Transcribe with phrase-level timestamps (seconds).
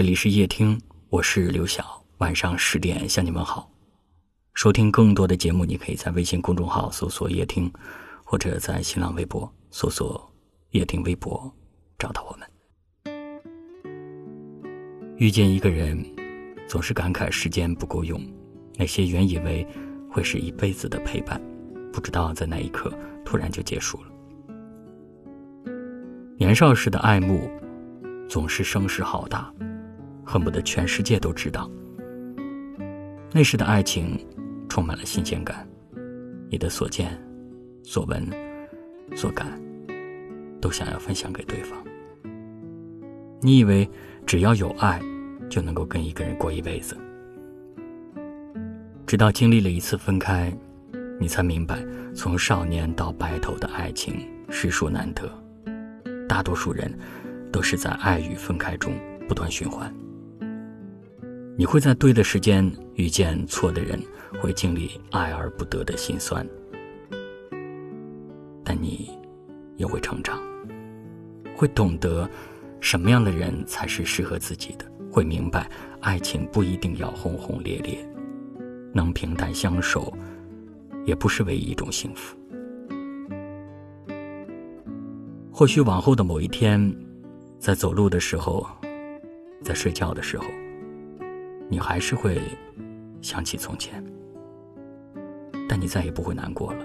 [0.00, 0.80] 这里是夜听，
[1.10, 2.02] 我是刘晓。
[2.20, 3.70] 晚上十点向你们好。
[4.54, 7.70] 收听更多的节目，你可以在微信公众号搜索“夜听”，
[8.24, 10.32] 或者在新浪微博搜索
[10.72, 11.54] “夜听微博”
[12.00, 12.48] 找到我们。
[15.18, 16.02] 遇见一个人，
[16.66, 18.18] 总是感慨时间不够用，
[18.76, 19.66] 那些原以为
[20.10, 21.38] 会是一辈子的陪伴，
[21.92, 22.90] 不知道在那一刻
[23.22, 24.10] 突然就结束了。
[26.38, 27.50] 年少时的爱慕，
[28.30, 29.52] 总是声势浩大。
[30.30, 31.68] 恨不得全世界都知道。
[33.32, 34.16] 那时的爱情
[34.68, 35.68] 充满了新鲜感，
[36.48, 37.20] 你的所见、
[37.82, 38.24] 所闻、
[39.16, 39.60] 所感，
[40.60, 41.76] 都想要分享给对方。
[43.40, 43.90] 你以为
[44.24, 45.02] 只要有爱，
[45.48, 46.96] 就能够跟一个人过一辈子。
[49.08, 50.56] 直到经历了一次分开，
[51.18, 54.14] 你才明白，从少年到白头的爱情
[54.48, 55.28] 实属难得。
[56.28, 56.96] 大多数人
[57.50, 58.92] 都是在爱与分开中
[59.26, 59.92] 不断循环。
[61.60, 62.64] 你会在对的时间
[62.94, 64.02] 遇见错的人，
[64.40, 66.48] 会经历爱而不得的心酸，
[68.64, 69.10] 但你
[69.76, 70.40] 也会成长，
[71.54, 72.26] 会懂得
[72.80, 75.70] 什么样的人才是适合自己的，会明白
[76.00, 77.98] 爱情不一定要轰轰烈烈，
[78.94, 80.10] 能平淡相守，
[81.04, 82.34] 也不是唯一一种幸福。
[85.52, 86.90] 或许往后的某一天，
[87.58, 88.66] 在走路的时候，
[89.62, 90.46] 在睡觉的时候。
[91.70, 92.42] 你还是会
[93.22, 94.04] 想起从前，
[95.68, 96.84] 但你再也不会难过了，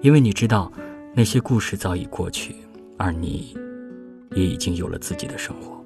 [0.00, 0.70] 因为你知道
[1.14, 2.56] 那些故事早已过去，
[2.96, 3.56] 而你
[4.32, 5.78] 也已经有了自己的生活。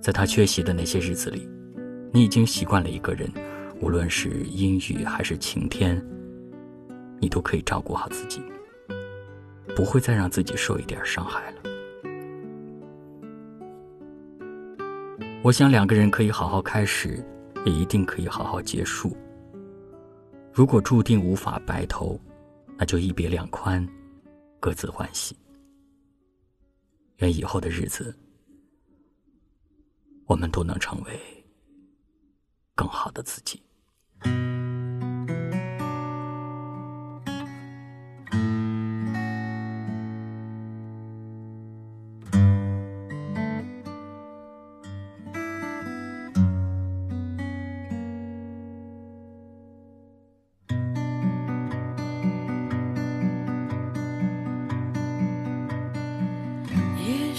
[0.00, 1.48] 在他缺席的那些日子里，
[2.12, 3.30] 你已经习惯了一个人，
[3.80, 6.04] 无论是阴雨还是晴天，
[7.20, 8.42] 你都可以照顾好自己，
[9.76, 11.69] 不会再让自己受一点伤害了。
[15.42, 17.24] 我想，两个人可以好好开始，
[17.64, 19.16] 也一定可以好好结束。
[20.52, 22.20] 如果注定无法白头，
[22.76, 23.86] 那就一别两宽，
[24.60, 25.34] 各自欢喜。
[27.16, 28.14] 愿以后的日子，
[30.26, 31.18] 我们都能成为
[32.74, 33.62] 更好的自己。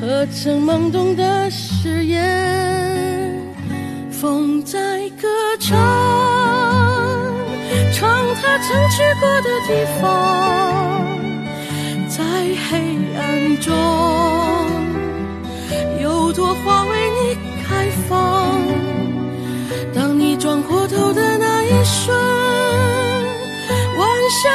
[0.00, 2.22] 何曾懵懂的誓言？
[4.12, 4.78] 风在
[5.20, 5.26] 歌
[5.58, 5.76] 唱，
[7.92, 11.04] 唱他曾去过的地方，
[12.08, 12.22] 在
[12.70, 12.78] 黑
[13.16, 13.74] 暗中，
[16.00, 18.62] 有朵花为你开放。
[19.92, 22.16] 当你转过头的那一瞬，
[23.98, 24.48] 晚霞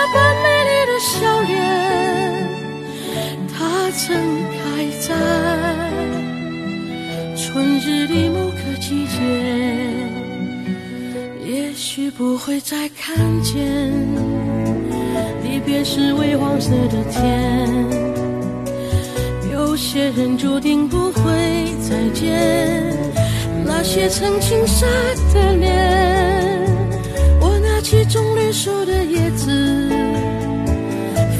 [12.15, 13.91] 不会再看见
[15.43, 17.67] 离别时微黄色的天。
[19.51, 21.21] 有些人注定不会
[21.81, 22.95] 再见，
[23.65, 24.85] 那些曾青涩
[25.33, 26.67] 的脸。
[27.41, 29.89] 我拿起棕榈树的叶子，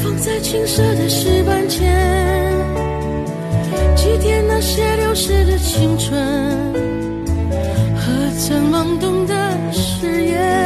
[0.03, 1.88] 放在青涩的石板前。
[3.95, 6.19] 祭奠那些流逝的青春，
[7.95, 9.34] 和曾懵懂的
[9.72, 10.62] 誓言？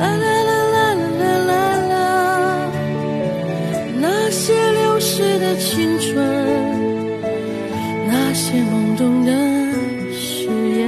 [0.00, 2.72] 啦啦啦啦啦啦啦
[4.00, 6.16] 那些流逝的青春
[8.08, 9.30] 那些懵懂的
[10.10, 10.46] 誓
[10.78, 10.80] 言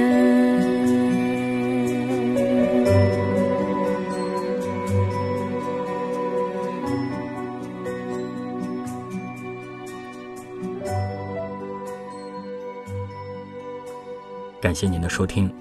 [14.59, 15.53] 感谢您的收听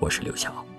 [0.00, 0.77] 我是刘晓。